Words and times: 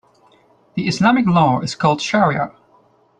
The 0.73 0.87
Islamic 0.87 1.27
law 1.27 1.59
is 1.59 1.75
called 1.75 1.99
shariah. 1.99 2.55